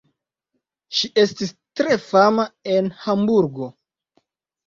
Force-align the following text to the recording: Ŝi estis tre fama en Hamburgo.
Ŝi 0.99 1.09
estis 1.23 1.51
tre 1.81 1.97
fama 2.05 2.45
en 2.77 2.89
Hamburgo. 3.05 3.69